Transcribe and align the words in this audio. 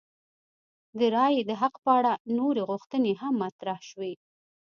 د 0.99 1.01
رایې 1.15 1.41
د 1.49 1.51
حق 1.61 1.75
په 1.83 1.89
اړه 1.97 2.13
نورې 2.37 2.61
غوښتنې 2.69 3.11
هم 3.21 3.33
مطرح 3.43 3.79
شوې. 3.89 4.13